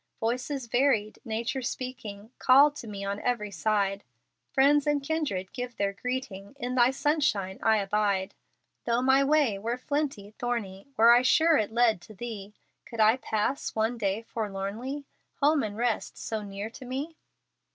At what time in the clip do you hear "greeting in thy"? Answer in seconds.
5.93-6.89